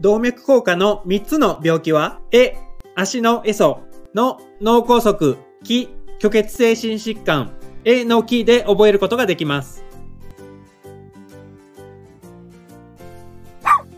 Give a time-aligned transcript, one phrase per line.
[0.00, 2.56] 動脈硬化の3つの病気は、え、
[2.94, 3.80] 足のエソ、
[4.14, 5.88] の脳梗塞、気、
[6.20, 7.52] 虚血性心疾患、
[7.84, 9.84] えの気で覚えることができます。